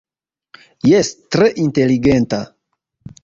[0.91, 2.41] Jes, tre inteligenta!